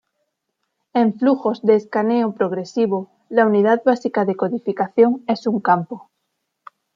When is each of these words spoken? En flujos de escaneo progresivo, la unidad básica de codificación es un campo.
En 0.99 1.07
flujos 1.19 1.61
de 1.61 1.75
escaneo 1.75 2.33
progresivo, 2.33 3.11
la 3.29 3.45
unidad 3.45 3.83
básica 3.85 4.25
de 4.25 4.35
codificación 4.35 5.23
es 5.27 5.45
un 5.45 5.59
campo. 5.59 6.09